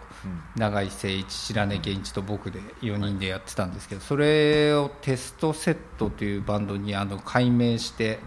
[0.57, 8.19] 永井誠一白根健一と僕で4人でやってたんですけど、それをテストセットというバンドにあの改名して、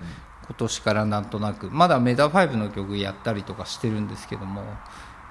[0.45, 4.61] 今年からなんとなくまだメタファイブの曲やったりとかしてるんですけども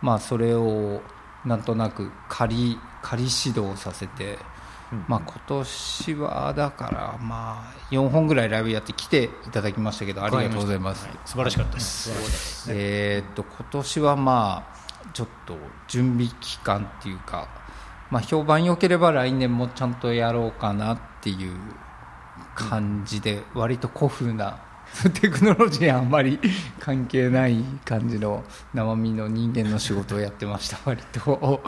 [0.02, 1.02] まあそれを
[1.44, 4.38] なんとなく仮仮指導させて、
[5.06, 11.06] まあ、今年はだからまあ4本ぐらいライブやって来ていただきましたけどありがとうございます。
[11.06, 11.18] はい。
[11.24, 12.66] 素晴らしかったです。
[12.70, 14.83] えーっと今年はまあ
[15.14, 15.56] ちょっと
[15.88, 17.48] 準備期間っていうか、
[18.10, 21.56] まあ、評判良ければ来年もちゃんとやろうかなっていう
[22.54, 24.58] 感じで、割と古風な
[25.20, 26.38] テクノロジーはあんまり
[26.78, 31.62] 関係ない感じの生身の人間の仕事をやってました 割と。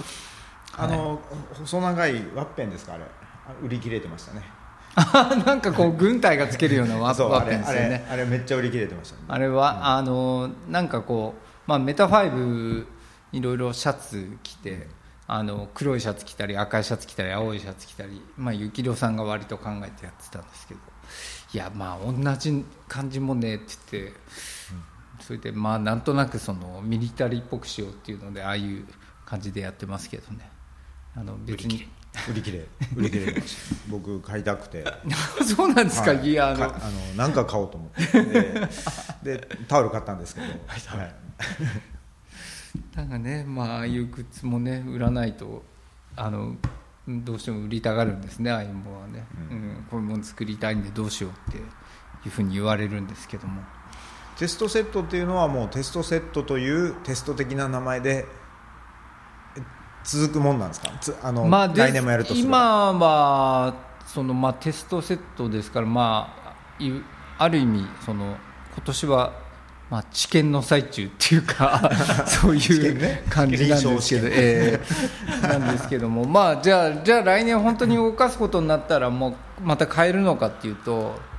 [0.79, 1.21] あの、
[1.55, 3.05] 細長いワッペンですかあれ？
[3.05, 4.43] あ売り切れてましたね。
[5.47, 7.89] なんかこう軍隊がつけるようなワッペあれあンですよね。
[7.89, 9.23] れあれめっちゃ売り切れてましたね。
[9.29, 12.87] あれは、あのなんかこう、まあ、メタファイブ
[13.33, 14.89] いろいろシャツ着て
[15.27, 20.81] あの黒いシャツ着たり赤いシャツ着たり青いシャツ着たり、まあ、幸宏さんが割と考えてやってたんですけど。
[21.55, 24.13] いやまあ同じ感じもねって言って、
[25.21, 28.85] それでまあなんとなくそのミリタリーっぽくしようっていうのでああいう
[29.25, 30.51] 感じでやってますけどね。
[31.15, 31.89] あの別に。
[32.31, 32.67] 売り切れ。
[32.97, 33.43] 売り切れ。
[33.89, 34.85] 僕買いたくて。
[35.45, 36.29] そうなんですか、はい。
[36.29, 36.59] いやあの。
[36.59, 38.25] かあのなんか買おうと思って。
[38.25, 38.69] で
[39.23, 41.15] でタオル買ったんですけど、はい
[42.95, 45.63] なんかね、まあ、ああいうグッズもね売らないと
[46.17, 46.57] あの
[47.07, 49.87] どうしても売りたがるんですねああいうものはね、うん。
[49.91, 51.61] こういうもの作りたいんでどうしようってい
[52.27, 53.63] うふうに言われるんですけども。
[54.39, 58.27] テストセットっていうのはもうテストセットというテスト的な名前で
[59.57, 59.63] え
[60.05, 60.91] 続くもんなんですか？
[61.01, 66.93] つあの、まあ、で来年もやると今はその、まあ、テストセットですから、まあ、い
[67.39, 68.37] ある意味その
[68.75, 69.33] 今年は、
[69.91, 71.91] まあ、治験の最中っていうか
[72.27, 74.81] そういう治験ね感じなんですけど、え
[75.43, 81.37] え なんですけども、まあ、じゃあじゃあ来年本当に動かすことになったらもうまた変えるのかっていうと。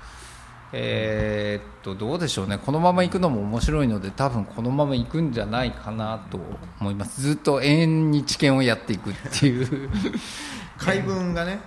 [0.73, 6.37] えーっとどうでしょうね、このまま行くのも面白いので、多分このまま行くんじゃないかなと
[6.81, 9.89] 思います、ずっと永遠に知見をやっていくっていう。
[10.77, 11.59] 解文がね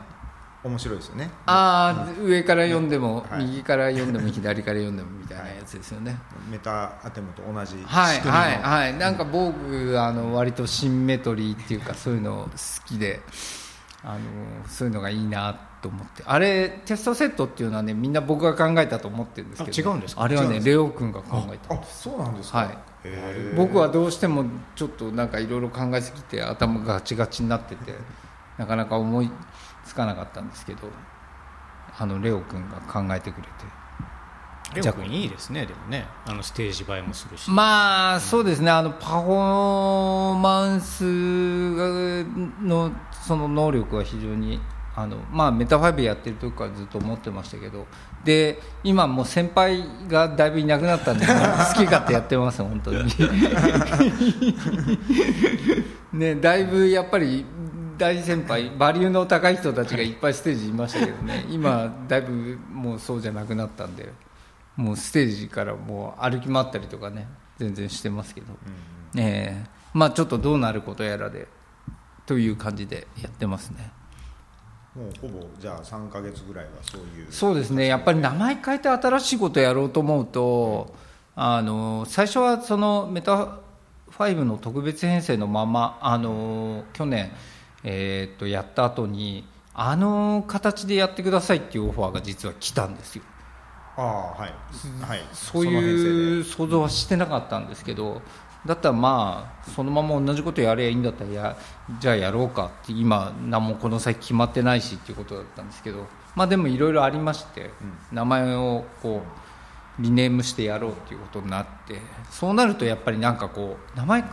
[0.62, 1.30] 面白いですよね。
[1.46, 3.44] ああ上から読んでも、はい。
[3.44, 6.18] 右から読んでも左から読んでもみたいなやつですよね、
[6.50, 8.98] メタアテムと同じはいはいはい。
[8.98, 13.20] なんか僕あの割とシンメトリーっていうかそういうの好きで
[14.04, 14.20] あの
[14.66, 16.22] そういうのがいいなと思って。
[16.26, 19.90] あれテストセットっていうのはねみんな僕が考えたと思ってるんですけど。
[19.90, 20.22] あ違うんですか？
[20.22, 22.78] あれはねレオ君が考えたあそうなんですか、はい。
[23.56, 24.44] 僕はどうしても
[24.76, 27.94] ちょっとなんかいろいろ考えすぎて頭がガチガチになってて
[28.58, 29.30] なかなか思い
[29.90, 30.88] つかなかったんですけど
[31.98, 33.50] あのレオ君が考えてくれて。
[34.72, 36.06] レオ君いいですねでもね。
[36.26, 37.50] あのステージ映えもするし。
[37.50, 38.70] まあそうですね。
[38.70, 41.02] あのパフォーマンス
[42.62, 44.60] のその能力は非常に
[44.94, 47.88] あのまあメタファイブやってる時からずっと思ってましたけど
[48.24, 51.32] で今もう先輩がだいぶいなくなったんで 好
[51.74, 53.10] き勝手やってます本当に。
[56.12, 57.44] ねだいぶやっぱり
[58.00, 61.44] 大先輩バリューの高い人たちがいっぱいステージいましたけどね。
[61.52, 64.10] 今だいぶもうそうじゃなくなったんで
[64.74, 68.46] もうステージからもう歩き回ったりとかね全然してますけど、
[69.16, 69.70] ええ。
[69.92, 71.46] まあちょっとどうなることやらで
[72.24, 73.92] という感じでやってますね。
[74.96, 77.26] もうほぼじゃあ3か月ぐらいはそういう。
[77.30, 77.86] そうですね。
[77.86, 80.94] やっぱり名前変えて新しいことやろうと思うと
[81.36, 83.58] あの最初はそのメタ
[84.10, 87.30] 5の特別編成のままあの去年、
[87.84, 93.24] えーっとやった後にあの形でやってくださいっていうオファーが実は来たんですよ。
[93.96, 94.52] ああはい、
[95.02, 98.22] はい、そういう想像はしてなかったんですけど
[98.64, 101.56] だったらまあそのまま同じことやればいいんだったらや
[101.98, 107.70] じゃあやろうかって今何もこの先決まってないしっていうことだったんですけどまあでもいろいろありまして、
[108.12, 109.22] 名前をこ
[109.98, 114.24] うリネームしてやろうっていうことになってそうなるとやっぱりなんかこう名前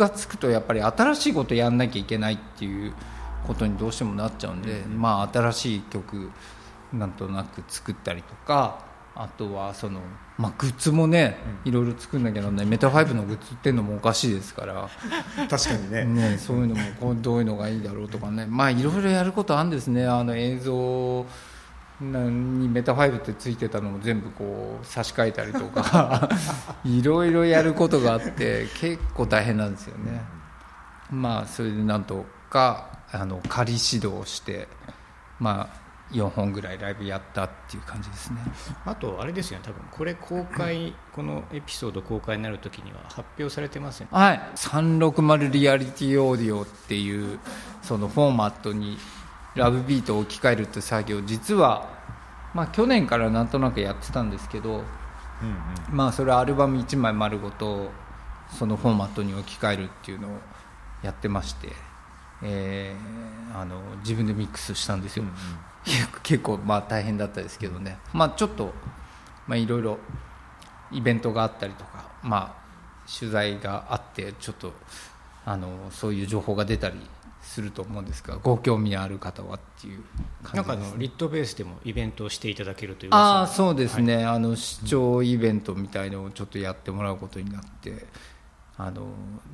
[0.00, 2.94] がつくとやっぱり新しいことやんなきゃいけないっていう
[3.46, 6.30] ことにどうしてもなっちゃうんで、まあ新しい曲
[6.92, 8.84] なんとなく作ったりとか
[9.14, 10.00] あとはその、
[10.38, 12.66] まあ、グッズもね、いろいろ作んなきゃなんない。
[12.66, 14.88] メタファイブのグッズっていうのもおかしいですから、
[15.50, 16.04] 確かにね。
[16.04, 18.46] ね、そういうのもこうどういうのがいいだろうとかね。
[18.48, 20.06] まあいろいろやることあるんですね。
[20.06, 21.26] あの映像
[22.00, 26.28] にメタファイブってついてたのも全部こう差し替えたりとか
[26.84, 30.22] いろいろやることがあって結構大変なんですよね。
[31.10, 34.68] まあそれでなんとかあの仮指導して
[35.38, 35.80] まあ
[36.12, 38.38] 4本ぐらいライブやったっていう感じですね。
[38.84, 47.38] あとあれですよね多分これ公開このエピソード公開になる時には発表されてますよねはい、360リアリティオーディオっていう
[47.82, 48.98] そのフォーマットに
[49.54, 51.88] ラブビートを置き換えるって作業実は、
[52.54, 54.84] まあ、去年からなんとなくやってたんですけど、うんうん。
[55.90, 57.90] まあ、それはアルバム1枚丸ごと
[58.58, 60.38] そのフォーマットに置き換えるっていうのを
[61.02, 61.68] やってまして、
[62.42, 65.24] えーあの自分でミックスしたんですよ、
[66.22, 68.72] 結構まあ大変だったですけどね、まあ、ちょっと
[69.46, 69.98] まあいろいろ
[70.92, 74.72] イベントがあったりとか、まあ、取材があってちょっと
[75.44, 77.00] あのそういう情報が出たり
[77.50, 80.04] すると思うんですがご興味ある方はっていう
[80.54, 83.10] なんかあ感じですのリットベースでもイベントをしていただけるという。
[83.12, 88.06] あそうですね、あの視聴イベントみたいのをちょっとやってもらうことになって
[88.76, 89.02] あの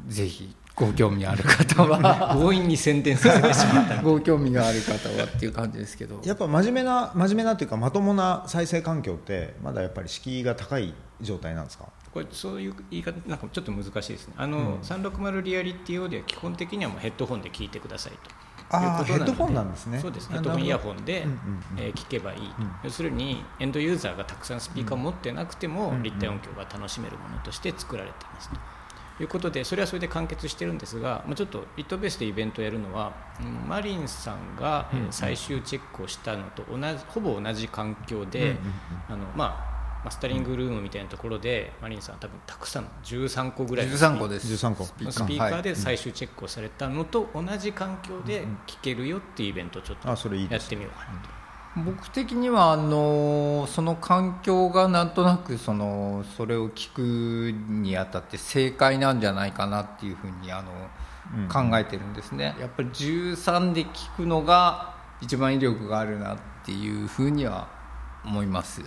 [0.09, 2.35] ぜひご興味ある方は。
[2.38, 4.00] 強引に宣伝させてしまった。
[4.04, 6.20] ご興味がある方はっていう感じですけど。
[6.22, 11.87] やっぱ真面目な真面目なっていうかまともな再生環境ってまだやっぱり敷居が高い状態なんですか？
[12.16, 14.35] これそういう言い方なんかちょっと難しいですね。
[14.38, 18.18] あの、360リアリティオーディは基本的にはもうヘッドホンで聞いてくださいと。
[18.70, 19.98] あーいうことヘッドホンなんですね。
[19.98, 21.40] そうですあヘッドホンイヤホンで、うんうんうん。
[21.79, 22.52] えー聞けばいい、ん。
[22.83, 26.02] 要するにエンドユーザーがたくさんスピーカーを持ってなくても、うん。
[26.02, 28.57] 立体音響が楽しめるものとして作られていますと。
[29.18, 38.61] いうことでそれはそれで完結してるんですが、まあ、ちょっとリットベースでイベントをやるのは、うんマリンさんが、えー最終チェックをしたのと同じほぼ同じ環境で、うんうんうん。
[39.09, 39.75] あのまあ
[40.07, 44.47] マスタリングルームみたいなところで、マリンさんは多分たくさん13個ぐらいの13個です。
[44.47, 44.85] 13個。
[44.85, 45.51] スピーカー。
[45.51, 45.62] はい。
[45.64, 51.90] で最終チェックをされたのと同じ環境で聴けるよっていうイベントをちょっとあそれいいやってみようかなと。
[51.90, 62.55] 僕的にはあのその環境がなんとなくそのそれを聞くにあたって正解なんじゃないかなっていうふうにあの、うん考えてるんですね。
[62.61, 67.66] やっぱり13で聞くのが一番威力があるなっていうふうには
[68.25, 68.81] 思います、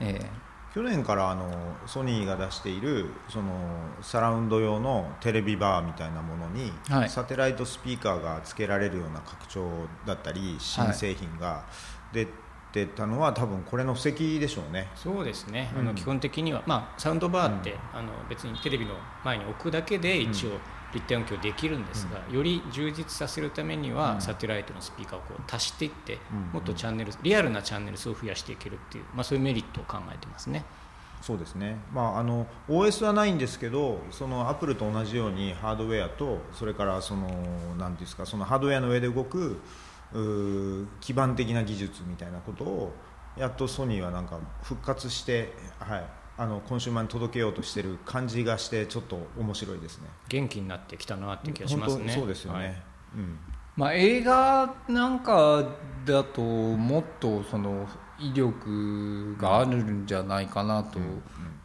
[0.00, 0.30] え
[0.76, 1.48] 去年からあの
[1.86, 3.48] ソニーが出しているその
[4.02, 7.08] サラウンド用のテレビバーみたいなものに、はい。
[7.08, 9.66] サテライトスピーカーが付けられるような拡張
[10.06, 11.64] だったり新製品が
[12.12, 12.28] 出
[12.72, 14.88] てたのは多分これの布石でしょうね。
[14.94, 15.80] そうですね、うん。
[15.80, 18.92] あの基本的には、まあ、サウンドバーって、あの別にテレビの
[19.24, 20.50] 前に置くだけで一応
[20.96, 24.20] 立体音響できるんですが、より充実させるためには、うん。
[24.20, 26.38] サテライトのスピーカーをこう足していって、うん。
[26.52, 30.64] もっとチャンネルリアルなチャンネル数を増やしていけるっていう、まあ、そういうメリットを考えてますね。
[31.22, 37.38] そうですね、まあ、あの OS はないんですけどそのアップルと同じようにハードウェアとそれからそのなんてい
[37.78, 39.58] うんですかそのハードウェアの上で動く
[40.12, 42.92] うー基盤的な技術みたいなことを
[43.36, 46.06] やっとソニーはなんか復活して、はい、
[46.38, 50.08] あのコンシューマーに届けようとしてる感じがしてちょっと面白いですね。
[50.28, 52.04] 元気になってきたなっていう気がしますね。
[52.04, 52.82] 本当そうですよね、はい。
[53.16, 53.38] うん。
[53.76, 55.64] まあ、映画なんか
[56.06, 57.86] だともっとその
[58.18, 60.98] 威力があるんじゃないかなと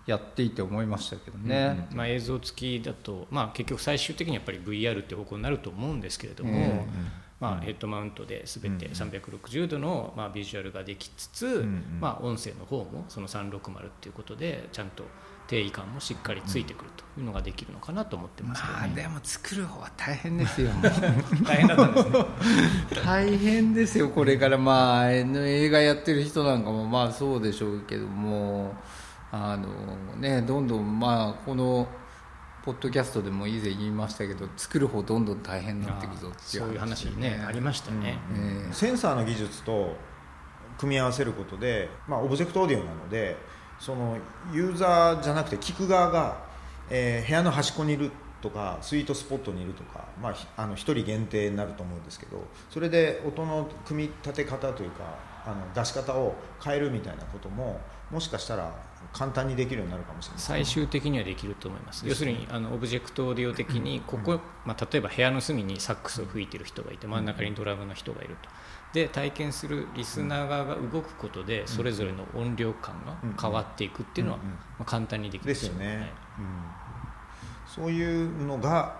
[0.05, 6.85] やっていて思いましたけどね、まあ、映像付きだと、まあ、結局最終的にやっぱり VR って方向になると思うんですけれども、え
[7.41, 8.91] まあ、ヘッドマウントで全てうん。
[8.93, 15.03] 360度の、まあ、ビジュアルができつつ、うんまあ、音声の方もその360っていうことでちゃんと
[15.47, 20.69] 定位感もしっかりついてくるというのができるのかなと思ってますけどね、まあでも作る方は大変ですよ。
[21.43, 22.25] 大変だったんですね。
[23.03, 24.09] 大変ですよ。
[24.09, 28.73] これからまあ映画やってる人なんかもまあそうでしょうけども
[29.31, 29.67] あの
[30.17, 31.87] ねどんどんまあこの
[32.63, 39.95] ポッドキャストでも以前言いましたけど作る方どんどん大変になっていくぞってそういう話ねありましたね、ええセンサーの技術と
[40.77, 43.35] 組み合わせることで、まあ、オブジェクトオーディオなので
[43.79, 44.17] その
[44.53, 46.43] ユーザーじゃなくて聞く側が、
[46.89, 55.03] えー部屋の端っこにいるとかスイートスポットにいるとか、まあ、ひあの1人限定になると思うんですけどそれで音の組み立て方というか
[55.45, 58.73] あの出し方を変えるみたいなことももしかしたら
[59.13, 60.41] 簡単にできるようになるかもしれない。
[60.41, 68.49] 最終的にはできると思います、要するにあのオブジェクトオーディオ的にここ、まあ、例えば部屋の隅にサックスを吹いてる人がいて真ん中にドラムの人がいると。
[68.93, 74.43] で体験するリスナー側が動くことでそれぞれの音量感が変わっていくっていうのは、ま
[74.79, 75.47] あ、簡単にできる。
[75.47, 76.45] ですよね、うん、
[77.65, 78.99] そういうのが、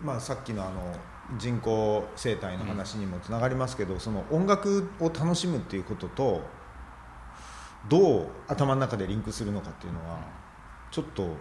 [0.00, 0.94] まあ、さっきのあの
[1.36, 6.42] 人工生態の話にもつながりますけど、その音楽を楽しむっていうことと
[7.88, 10.18] どう頭の中でリンクするのかっていうのは
[10.90, 11.36] ちょっと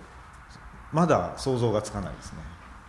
[0.92, 2.40] まだ想像がつかないですね。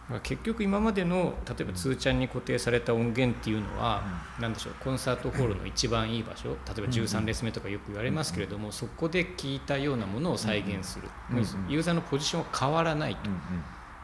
[0.08, 4.02] まあ結局今までの例えば通ちゃんに固定された音源っていうのは、
[4.40, 11.08] なんでしょうコンサートホールの一番いい場所例えば13列目とかよく言われますけれども、そこで聞いたようなものを再現する、
[11.68, 13.30] ユーザーのポジションは変わらないと、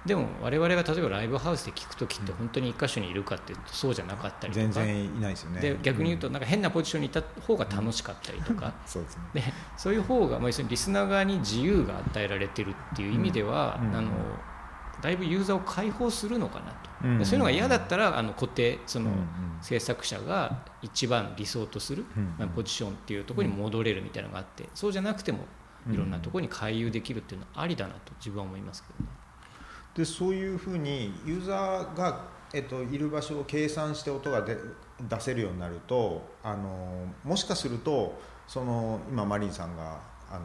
[0.07, 4.67] でも我々が例えばライブハウスで聞く時って本当に一箇所にいるかっていうとそうじゃなかったりとか。
[4.67, 5.61] 全然いないですよね。
[5.61, 9.23] で逆に言うとなんか変なポジションにいた方が楽しかったりとか、 そうですね。
[9.35, 9.43] で
[9.79, 13.89] そういう方が、まあ、要するにリスナー側に自由が与えられてるっていう意味では、うん。
[13.89, 13.97] うん。
[13.97, 14.11] あの
[15.01, 17.19] だいぶユーザーを解放するのかなと、うん。
[17.19, 19.25] でそういうのが嫌だったらあの固定その、うんうん。
[19.63, 25.47] 制作者が一番理想とする、うんまあ、ポジションっていうところに戻れるみたいなのがあってそうじゃなくても
[25.91, 29.24] いろんなところに回遊できるっていうのはありだなと自分は思いますけどね。
[29.97, 34.57] でそういうふうにユーザーが、えっと、いる場所を計算して音が出
[35.09, 40.41] 出せるようになるとあのもしかするとその今マリンさんがあの、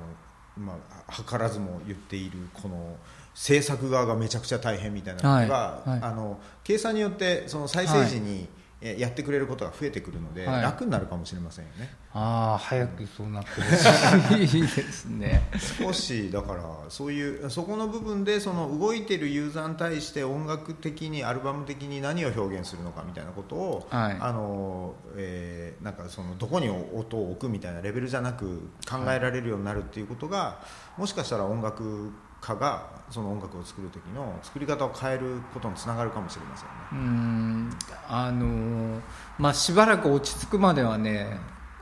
[0.57, 0.77] ま
[1.07, 2.95] あ、図らずも言っているこの
[3.35, 5.99] 制作側がめちゃくちゃ大変みたいなのが、はいはい。
[6.01, 8.47] あの計算によってその再生時に、え
[8.81, 10.61] やってくれることが増えてくるので、はい。
[10.61, 11.89] 楽になるかもしれませんよね。
[12.13, 14.61] ああ早くそうなってほしい。
[14.63, 15.41] ですね。
[15.77, 24.17] 少しだからそういうそこの部分でその動いてるユーザーに対して音楽的にアルバム的に何を表現するのかみたいなことを、はい。
[24.19, 30.59] あのえーなんかそのどこに音を置くみたいなレベルじゃなく考えられるようになるっていうことが、
[30.97, 32.11] もしかしたら音楽
[32.41, 36.73] 家がその音楽を作る時の作り方を変えることにつながるかもしれませんね。
[36.91, 37.69] うーん
[38.07, 39.01] あのー
[39.37, 41.37] まあしばらく落ち着くまではね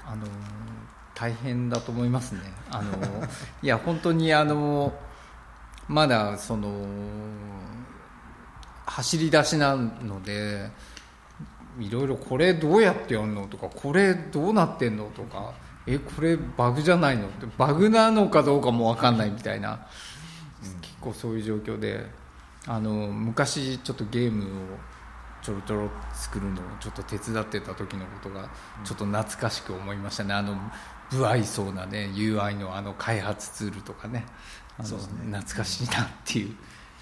[0.06, 0.30] あのー
[1.16, 3.30] 大変だと思いますねあのー
[3.64, 4.94] いや本当にあのー
[5.88, 6.70] まだその
[8.86, 10.70] 走り出しなので
[11.80, 15.54] いろいろこれどうやってやるのとかこれどうなってんのとか
[15.86, 19.88] えこれバグじゃないのってバグなのかどうかも分かんないみたいな、結
[21.08, 22.06] 構そういう状況で
[22.66, 24.48] あの昔ちょっとゲームを
[25.42, 28.50] ちょろちょろ作るのをちょっと手伝ってた時のことが
[28.84, 30.34] ちょっと懐かしく思いましたね。
[30.34, 30.58] あの
[31.10, 34.26] 不愛想なね UI のあの開発ツールとかね。
[35.14, 35.38] ね。
[35.38, 36.56] 懐かしいなっていう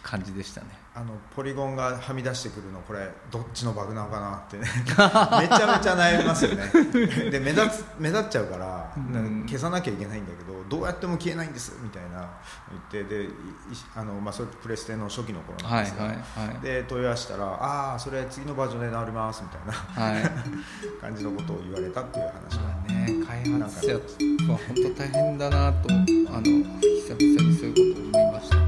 [0.06, 0.68] 感じでしたね。
[0.94, 4.68] あのポリゴンがはみ出してくるのこれどっちのバグなのかなってね。
[4.86, 6.70] めちゃめちゃ悩みますよね。
[7.32, 9.46] で目立つ目立っちゃうから、ん。
[9.48, 12.30] 消さなきゃいけないんだけどどうやっても消えないんですみたいな
[12.94, 13.30] 言ってでい
[13.96, 16.60] あの、まあ、それプレステの初期の頃なんですが、はいはいはい。
[16.62, 19.74] で問い合わせたらああそれ次のバージョンで直りますみたいな。
[19.74, 20.24] はい。
[21.02, 24.00] 感じのことを言われたっていう話がね開発者は
[24.48, 28.65] 本当大変だなとあの久々にそういうことを思い